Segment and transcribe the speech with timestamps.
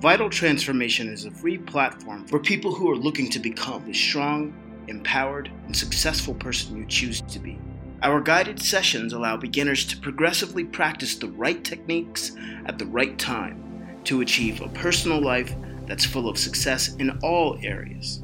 [0.00, 4.52] Vital Transformation is a free platform for people who are looking to become the strong,
[4.88, 7.58] empowered, and successful person you choose to be.
[8.02, 12.32] Our guided sessions allow beginners to progressively practice the right techniques
[12.66, 15.54] at the right time to achieve a personal life
[15.86, 18.22] that's full of success in all areas.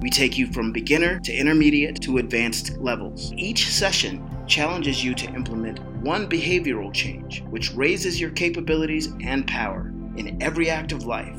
[0.00, 3.32] We take you from beginner to intermediate to advanced levels.
[3.36, 9.91] Each session challenges you to implement one behavioral change, which raises your capabilities and power
[10.16, 11.38] in every act of life.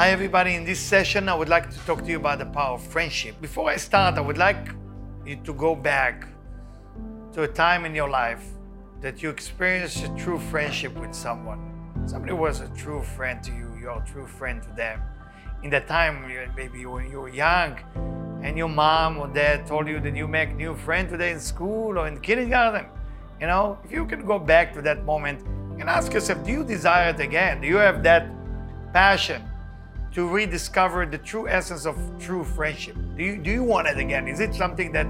[0.00, 0.54] Hi, everybody.
[0.54, 3.38] In this session, I would like to talk to you about the power of friendship.
[3.38, 4.70] Before I start, I would like
[5.26, 6.26] you to go back
[7.34, 8.42] to a time in your life
[9.02, 11.60] that you experienced a true friendship with someone.
[12.06, 15.02] Somebody was a true friend to you, you're a true friend to them.
[15.62, 17.76] In that time, maybe were, you were young,
[18.42, 21.98] and your mom or dad told you that you make new friend today in school
[21.98, 22.86] or in kindergarten.
[23.38, 25.42] You know, if you can go back to that moment
[25.78, 27.60] and ask yourself, do you desire it again?
[27.60, 28.30] Do you have that
[28.94, 29.42] passion?
[30.14, 32.96] To rediscover the true essence of true friendship?
[33.16, 34.26] Do you, do you want it again?
[34.26, 35.06] Is it something that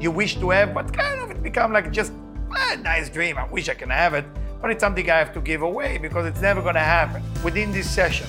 [0.00, 2.12] you wish to have, but kind of it become like just
[2.50, 3.38] a nice dream?
[3.38, 4.24] I wish I can have it,
[4.60, 7.22] but it's something I have to give away because it's never going to happen.
[7.44, 8.26] Within this session,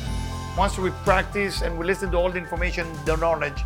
[0.57, 3.63] once we practice and we listen to all the information, the knowledge,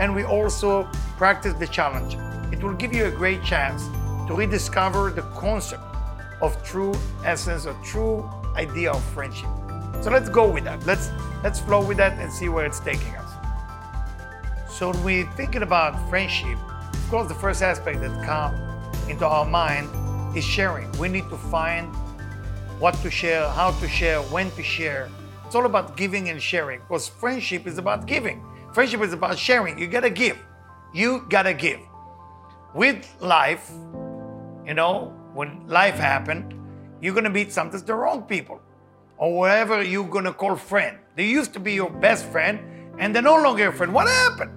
[0.00, 0.84] and we also
[1.18, 2.16] practice the challenge,
[2.52, 3.86] it will give you a great chance
[4.28, 5.82] to rediscover the concept
[6.40, 9.48] of true essence, or true idea of friendship.
[10.00, 10.86] So let's go with that.
[10.86, 11.10] Let's
[11.42, 13.30] let's flow with that and see where it's taking us.
[14.68, 16.58] So when we're thinking about friendship,
[16.92, 18.58] of course the first aspect that comes
[19.08, 19.88] into our mind
[20.36, 20.90] is sharing.
[20.98, 21.94] We need to find
[22.78, 25.08] what to share, how to share, when to share.
[25.46, 28.44] It's all about giving and sharing because friendship is about giving.
[28.72, 29.78] Friendship is about sharing.
[29.78, 30.38] You gotta give.
[30.92, 31.80] You gotta give.
[32.74, 33.70] With life,
[34.66, 36.54] you know, when life happened,
[37.00, 38.60] you're gonna meet sometimes the wrong people
[39.18, 40.98] or whatever you're gonna call friend.
[41.16, 42.60] They used to be your best friend
[42.98, 43.92] and they're no longer your friend.
[43.92, 44.52] What happened?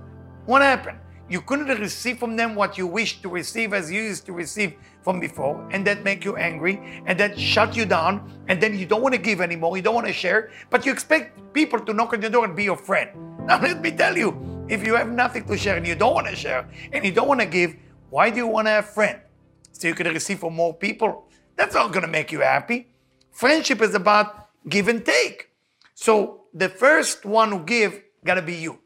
[0.45, 0.97] What happened?
[1.29, 4.73] You couldn't receive from them what you wished to receive as you used to receive
[5.01, 8.85] from before, and that make you angry, and that shut you down, and then you
[8.85, 11.93] don't want to give anymore, you don't want to share, but you expect people to
[11.93, 13.09] knock on your door and be your friend.
[13.45, 16.27] Now let me tell you, if you have nothing to share and you don't want
[16.27, 17.75] to share and you don't want to give,
[18.09, 19.19] why do you want to have friend?
[19.71, 21.29] So you can receive from more people.
[21.55, 22.87] That's not gonna make you happy.
[23.31, 25.49] Friendship is about give and take.
[25.95, 28.79] So the first one who give gotta be you.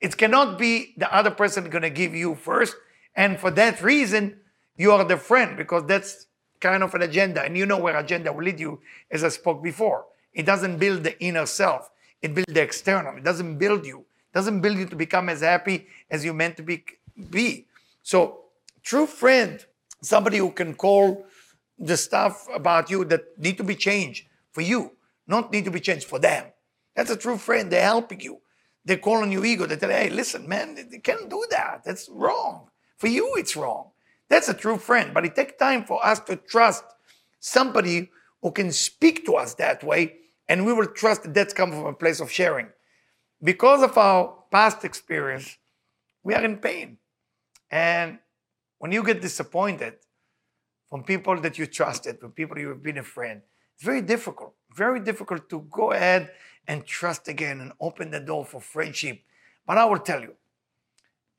[0.00, 2.76] It cannot be the other person gonna give you first.
[3.14, 4.40] And for that reason,
[4.76, 6.26] you are the friend because that's
[6.60, 7.42] kind of an agenda.
[7.42, 8.80] And you know where agenda will lead you,
[9.10, 10.06] as I spoke before.
[10.32, 11.90] It doesn't build the inner self.
[12.22, 13.16] It builds the external.
[13.16, 14.00] It doesn't build you.
[14.00, 16.84] It doesn't build you to become as happy as you meant to be.
[17.28, 17.66] be.
[18.02, 18.44] So
[18.82, 19.64] true friend,
[20.02, 21.26] somebody who can call
[21.78, 24.92] the stuff about you that need to be changed for you
[25.30, 26.44] not need to be changed for them.
[26.94, 27.70] That's a true friend.
[27.70, 28.40] They're helping you.
[28.84, 29.66] They call on your ego.
[29.66, 31.82] They tell you, hey, listen, man, they can't do that.
[31.84, 32.68] That's wrong.
[32.98, 33.90] For you, it's wrong.
[34.28, 35.14] That's a true friend.
[35.14, 36.84] But it takes time for us to trust
[37.38, 38.10] somebody
[38.42, 40.16] who can speak to us that way,
[40.48, 42.68] and we will trust that that's come from a place of sharing.
[43.42, 45.56] Because of our past experience,
[46.22, 46.98] we are in pain.
[47.70, 48.18] And
[48.78, 49.94] when you get disappointed
[50.88, 53.42] from people that you trusted, from people you have been a friend,
[53.80, 56.30] it's very difficult, very difficult to go ahead
[56.68, 59.22] and trust again and open the door for friendship.
[59.66, 60.34] But I will tell you,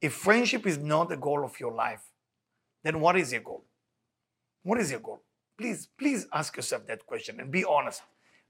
[0.02, 2.02] if friendship is not the goal of your life,
[2.84, 3.64] then what is your goal?
[4.64, 5.22] What is your goal?
[5.56, 8.02] Please, please ask yourself that question and be honest.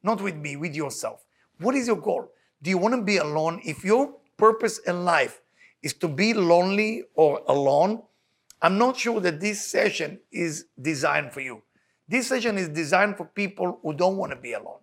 [0.04, 1.26] Not with me, with yourself.
[1.60, 2.32] What is your goal?
[2.62, 3.60] Do you want to be alone?
[3.66, 5.42] If your purpose in life
[5.84, 8.04] is to be lonely or alone,
[8.62, 11.64] I'm not sure that this session is designed for you.
[12.12, 14.82] This session is designed for people who don't want to be alone.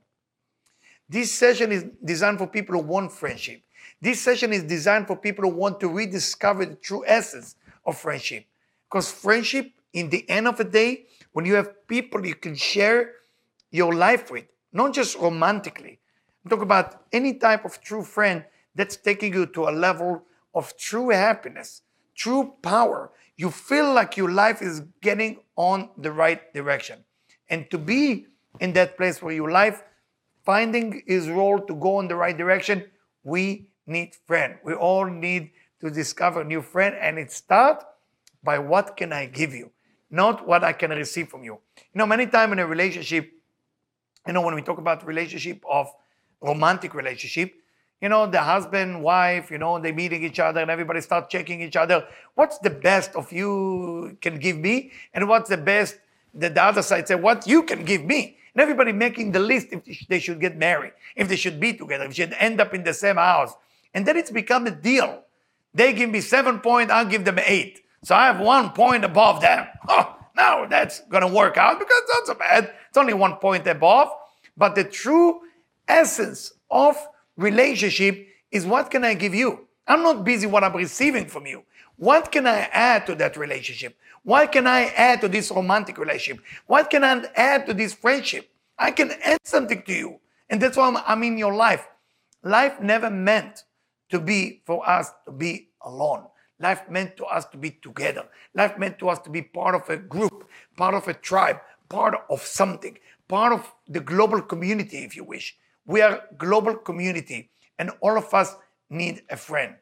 [1.10, 3.60] This session is designed for people who want friendship.
[4.00, 8.46] This session is designed for people who want to rediscover the true essence of friendship.
[8.88, 13.16] Because friendship, in the end of the day, when you have people you can share
[13.70, 16.00] your life with, not just romantically,
[16.42, 18.42] I'm talking about any type of true friend
[18.74, 20.22] that's taking you to a level
[20.54, 21.82] of true happiness,
[22.14, 23.10] true power.
[23.36, 27.04] You feel like your life is getting on the right direction.
[27.50, 28.26] And to be
[28.60, 29.82] in that place where your life
[30.44, 32.84] finding his role to go in the right direction,
[33.22, 34.56] we need friend.
[34.64, 35.50] We all need
[35.80, 37.84] to discover new friend, and it starts
[38.42, 39.70] by what can I give you,
[40.10, 41.58] not what I can receive from you.
[41.76, 43.30] You know, many times in a relationship,
[44.26, 45.88] you know, when we talk about relationship of
[46.40, 47.54] romantic relationship,
[48.00, 51.60] you know, the husband, wife, you know, they meeting each other and everybody start checking
[51.60, 52.06] each other.
[52.34, 54.92] What's the best of you can give me?
[55.14, 55.98] And what's the best
[56.38, 58.36] that the other side say, what you can give me?
[58.54, 62.04] And everybody making the list if they should get married, if they should be together,
[62.04, 63.54] if they should end up in the same house.
[63.94, 65.22] And then it's become a deal.
[65.74, 67.80] They give me seven points, I'll give them eight.
[68.02, 69.66] So I have one point above them.
[69.90, 72.72] Oh, now that's going to work out because it's not so bad.
[72.88, 74.08] It's only one point above.
[74.56, 75.40] But the true
[75.88, 76.96] essence of
[77.36, 79.67] relationship is what can I give you?
[79.88, 81.64] I'm not busy what I'm receiving from you.
[81.96, 83.96] What can I add to that relationship?
[84.22, 86.44] What can I add to this romantic relationship?
[86.66, 88.50] What can I add to this friendship?
[88.78, 90.20] I can add something to you.
[90.50, 91.88] And that's why I'm, I'm in your life.
[92.42, 93.64] Life never meant
[94.10, 96.24] to be for us to be alone.
[96.60, 98.26] Life meant to us to be together.
[98.54, 102.14] Life meant to us to be part of a group, part of a tribe, part
[102.28, 102.98] of something,
[103.28, 105.56] part of the global community, if you wish.
[105.86, 108.56] We are global community, and all of us
[108.90, 109.74] need a friend.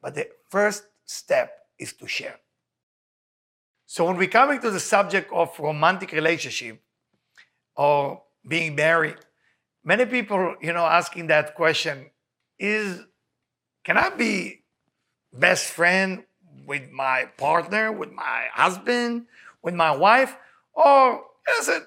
[0.00, 2.38] But the first step is to share.
[3.86, 6.80] So when we're coming to the subject of romantic relationship
[7.76, 9.16] or being married,
[9.84, 12.10] many people, you know, asking that question
[12.58, 13.00] is,
[13.84, 14.62] can I be
[15.32, 16.24] best friend
[16.66, 19.26] with my partner, with my husband,
[19.62, 20.36] with my wife?
[20.72, 21.24] Or
[21.58, 21.82] is it,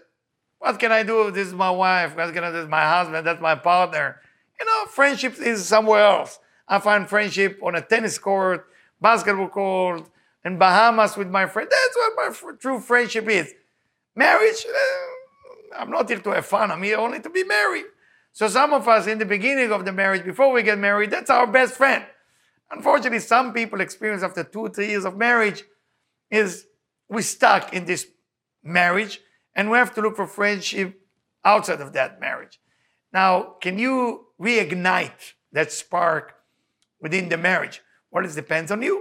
[0.60, 1.32] what can I do?
[1.32, 2.16] This is my wife.
[2.16, 2.68] What can I do?
[2.68, 3.26] My husband.
[3.26, 4.22] That's my partner.
[4.60, 6.40] You know, friendship is somewhere else.
[6.68, 8.68] I find friendship on a tennis court,
[9.00, 10.10] basketball court,
[10.44, 11.70] in Bahamas with my friend.
[11.70, 13.54] That's what my f- true friendship is.
[14.16, 16.72] Marriage, eh, I'm not here to have fun.
[16.72, 17.86] I'm here only to be married.
[18.32, 21.30] So some of us in the beginning of the marriage, before we get married, that's
[21.30, 22.06] our best friend.
[22.72, 25.64] Unfortunately, some people experience after two, three years of marriage
[26.30, 26.66] is
[27.08, 28.08] we stuck in this
[28.64, 29.22] marriage
[29.56, 31.00] and we have to look for friendship
[31.44, 32.60] outside of that marriage.
[33.14, 36.35] Now, can you reignite that spark
[37.06, 37.84] within the marriage?
[38.10, 38.96] Well, it depends on you.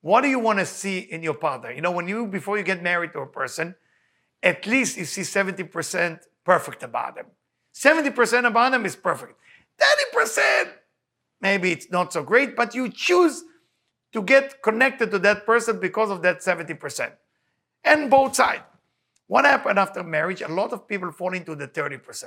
[0.00, 1.72] What do you want to see in your partner?
[1.72, 3.74] You know, when you, before you get married to a person,
[4.44, 7.26] at least you see 70% perfect about them.
[7.74, 9.34] 70% about them is perfect.
[10.14, 10.68] 30%
[11.40, 13.42] maybe it's not so great, but you choose
[14.12, 17.12] to get connected to that person because of that 70%.
[17.82, 18.62] And both sides.
[19.26, 20.42] What happened after marriage?
[20.42, 22.24] A lot of people fall into the 30%.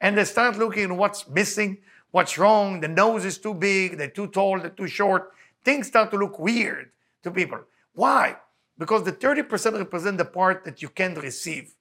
[0.00, 1.78] And they start looking at what's missing,
[2.10, 5.32] what's wrong, the nose is too big, they're too tall, they're too short.
[5.64, 6.90] Things start to look weird
[7.22, 7.60] to people.
[7.94, 8.36] Why?
[8.78, 11.74] Because the 30% represent the part that you can't receive.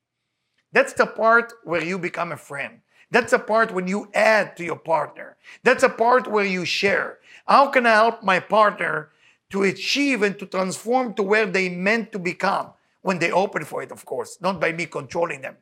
[0.71, 2.81] That's the part where you become a friend.
[3.09, 5.37] That's a part when you add to your partner.
[5.63, 7.19] That's a part where you share.
[7.47, 9.11] How can I help my partner
[9.49, 13.81] to achieve and to transform to where they meant to become when they open for
[13.81, 15.55] it, of course, not by me controlling them.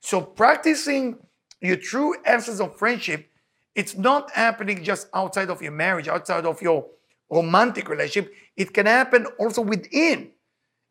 [0.00, 1.18] So practicing
[1.60, 3.28] your true essence of friendship,
[3.76, 6.86] it's not happening just outside of your marriage, outside of your
[7.30, 8.32] romantic relationship.
[8.56, 10.30] It can happen also within.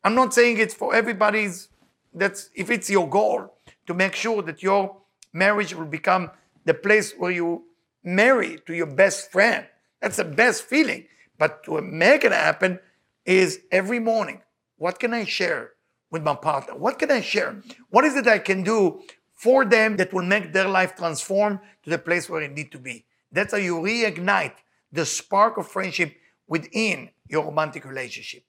[0.03, 1.69] I'm not saying it's for everybody's
[2.13, 4.97] that's if it's your goal to make sure that your
[5.33, 6.29] marriage will become
[6.63, 7.63] the place where you
[8.03, 9.65] marry to your best friend.
[9.99, 11.05] That's the best feeling.
[11.39, 12.79] But to make it happen
[13.25, 14.41] is every morning,
[14.77, 15.71] what can I share
[16.11, 16.75] with my partner?
[16.75, 17.61] What can I share?
[17.89, 19.01] What is it I can do
[19.45, 22.79] for them that will make their life transform to the place where it need to
[22.79, 23.05] be?
[23.31, 24.57] That's how you reignite
[24.91, 26.15] the spark of friendship
[26.47, 28.43] within your romantic relationship.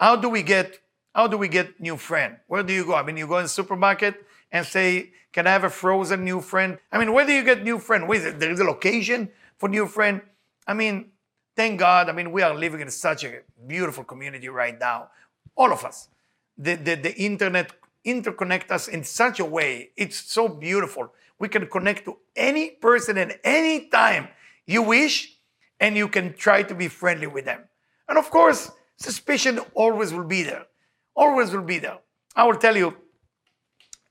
[0.00, 0.78] How do we get
[1.14, 2.38] how do we get new friend?
[2.46, 2.94] Where do you go?
[2.94, 4.14] I mean, you go in the supermarket
[4.50, 7.62] and say, "Can I have a frozen new friend?" I mean, where do you get
[7.62, 8.08] new friend?
[8.08, 8.34] Where is?
[8.42, 10.22] There is a location for new friend.
[10.66, 11.12] I mean,
[11.54, 12.08] thank God.
[12.08, 13.30] I mean, we are living in such a
[13.74, 15.10] beautiful community right now.
[15.54, 16.08] All of us.
[16.56, 17.72] The, the, the internet
[18.04, 19.90] interconnect us in such a way.
[19.96, 21.12] It's so beautiful.
[21.38, 24.28] We can connect to any person at any time
[24.66, 25.36] you wish,
[25.80, 27.64] and you can try to be friendly with them.
[28.08, 30.66] And of course, suspicion always will be there.
[31.14, 31.98] Always will be there.
[32.36, 32.96] I will tell you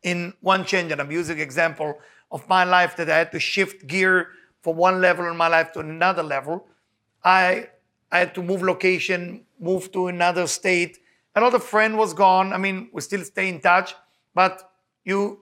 [0.03, 1.98] in one change, and I'm using example
[2.31, 4.29] of my life that I had to shift gear
[4.62, 6.67] from one level in my life to another level.
[7.24, 7.67] I
[8.12, 11.00] I had to move location, move to another state.
[11.35, 12.53] Another friend was gone.
[12.53, 13.95] I mean, we still stay in touch,
[14.33, 14.71] but
[15.05, 15.39] you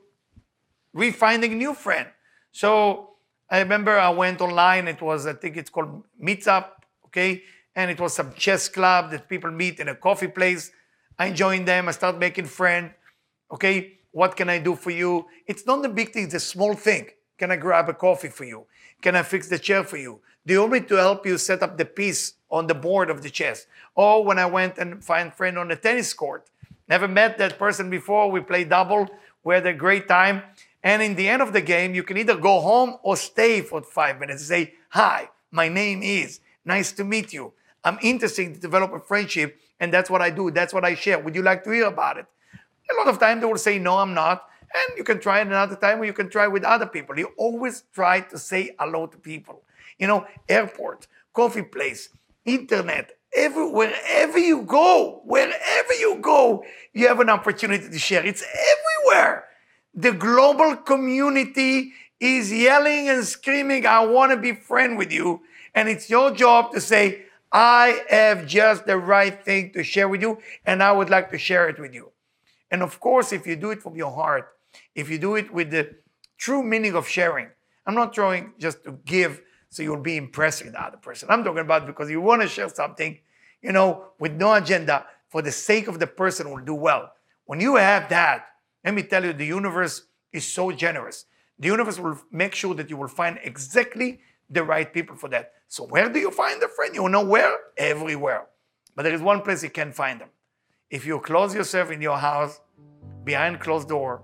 [0.95, 2.07] refinding new friend.
[2.51, 3.11] So
[3.49, 4.87] I remember I went online.
[4.87, 6.67] It was, I think it's called Meetup,
[7.07, 7.43] okay?
[7.75, 10.71] And it was some chess club that people meet in a coffee place.
[11.17, 11.87] I joined them.
[11.87, 12.91] I start making friends.
[13.51, 15.25] Okay, what can I do for you?
[15.47, 16.25] It's not the big thing.
[16.25, 17.07] It's a small thing.
[17.37, 18.65] Can I grab a coffee for you?
[19.01, 20.21] Can I fix the chair for you?
[20.49, 23.21] Do you want me to help you set up the piece on the board of
[23.21, 23.67] the chess?
[23.93, 26.49] Or when I went and find friend on the tennis court,
[26.87, 28.31] never met that person before.
[28.31, 29.07] We played double.
[29.43, 30.41] We had a great time.
[30.81, 33.83] And in the end of the game, you can either go home or stay for
[33.83, 36.39] five minutes and say, Hi, my name is.
[36.65, 37.53] Nice to meet you.
[37.83, 40.49] I'm interested to develop a friendship, and that's what I do.
[40.49, 41.19] That's what I share.
[41.19, 42.25] Would you like to hear about it?
[42.89, 44.49] A lot of time they will say, No, I'm not.
[44.73, 47.19] And you can try it another time or you can try with other people.
[47.19, 49.61] You always try to say hello to people.
[49.99, 52.09] You know, airport, coffee place,
[52.45, 56.63] internet, every, wherever you go, wherever you go,
[56.93, 58.25] you have an opportunity to share.
[58.25, 59.45] It's everywhere.
[59.93, 65.41] The global community is yelling and screaming, I want to be friend with you.
[65.75, 70.21] And it's your job to say, I have just the right thing to share with
[70.21, 72.11] you, and I would like to share it with you.
[72.69, 74.49] And of course, if you do it from your heart,
[74.93, 75.95] if you do it with the
[76.37, 77.47] true meaning of sharing,
[77.85, 81.29] I'm not trying just to give so you'll be impressing the other person.
[81.29, 83.17] I'm talking about because you want to share something,
[83.61, 87.11] you know, with no agenda for the sake of the person will do well.
[87.45, 88.47] When you have that,
[88.83, 91.25] let me tell you, the universe is so generous.
[91.59, 95.53] The universe will make sure that you will find exactly the right people for that.
[95.67, 96.95] So where do you find a friend?
[96.95, 97.55] You know where?
[97.77, 98.47] Everywhere.
[98.95, 100.29] But there is one place you can find them.
[100.89, 102.59] If you close yourself in your house
[103.23, 104.23] behind closed door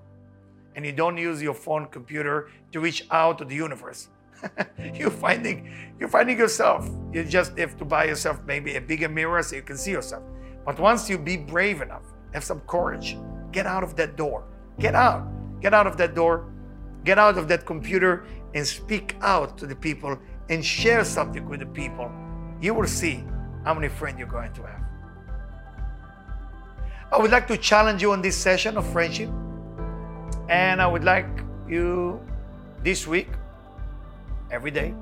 [0.76, 4.10] and you don't use your phone computer to reach out to the universe,
[4.94, 6.90] you're finding you're finding yourself.
[7.14, 10.24] You just have to buy yourself maybe a bigger mirror so you can see yourself.
[10.66, 13.18] But once you be brave enough, have some courage,
[13.52, 14.44] get out of that door.
[14.80, 15.28] Get out.
[15.62, 16.52] Get out of that door.
[17.04, 20.18] Get out of that computer and speak out to the people
[20.50, 22.12] and share something with the people.
[22.62, 23.24] You will see
[23.64, 24.82] how many friends you're going to have.
[27.12, 29.30] I would like to challenge you on this session of friendship.
[30.50, 31.28] And I would like
[31.68, 32.20] you
[32.84, 33.30] this week,
[34.56, 34.94] every day,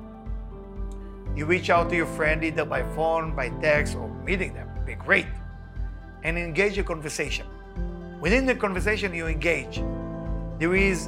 [1.36, 4.68] you reach out to your friend either by phone, by text, or meeting them.
[4.84, 5.28] Be great.
[6.24, 7.46] And engage a conversation.
[8.20, 9.84] Within the conversation you engage,
[10.58, 11.08] there is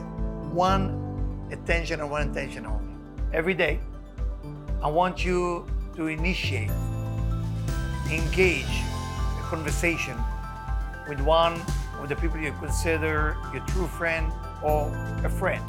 [0.51, 2.93] one attention and one intention only.
[3.33, 3.79] Every day,
[4.83, 6.69] I want you to initiate,
[8.11, 8.75] engage
[9.39, 10.17] a conversation
[11.09, 11.59] with one
[11.99, 15.63] of the people you consider your true friend or a friend.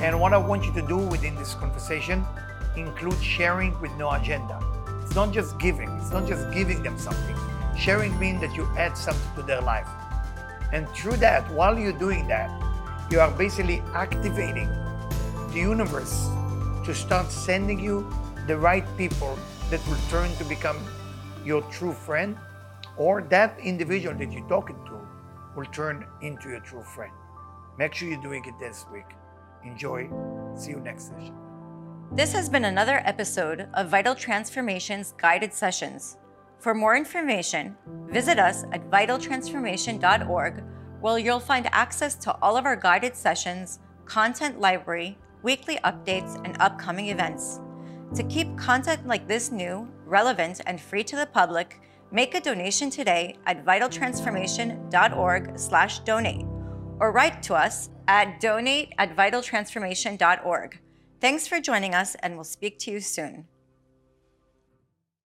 [0.00, 2.24] And what I want you to do within this conversation
[2.76, 4.60] include sharing with no agenda.
[5.02, 7.36] It's not just giving, it's not just giving them something.
[7.76, 9.88] Sharing means that you add something to their life.
[10.72, 12.50] And through that, while you're doing that,
[13.10, 14.68] you are basically activating
[15.52, 16.28] the universe
[16.84, 18.06] to start sending you
[18.46, 19.38] the right people
[19.70, 20.78] that will turn to become
[21.44, 22.36] your true friend
[22.96, 24.98] or that individual that you're talking to
[25.56, 27.12] will turn into your true friend.
[27.78, 29.06] Make sure you're doing it this week.
[29.64, 30.08] Enjoy.
[30.54, 31.34] See you next session.
[32.12, 36.16] This has been another episode of Vital Transformations Guided Sessions.
[36.58, 37.76] For more information,
[38.08, 40.64] visit us at vitaltransformation.org,
[41.00, 46.56] where you'll find access to all of our guided sessions, content library, weekly updates, and
[46.60, 47.60] upcoming events.
[48.14, 51.78] To keep content like this new, relevant, and free to the public,
[52.10, 56.46] make a donation today at vitaltransformation.org/donate
[57.00, 60.80] or write to us at donate at vitaltransformation.org.
[61.20, 63.46] Thanks for joining us, and we'll speak to you soon.